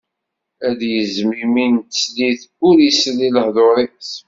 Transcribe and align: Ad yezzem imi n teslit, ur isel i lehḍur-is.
Ad 0.67 0.79
yezzem 0.91 1.31
imi 1.43 1.65
n 1.73 1.75
teslit, 1.91 2.41
ur 2.67 2.75
isel 2.89 3.17
i 3.27 3.29
lehḍur-is. 3.35 4.11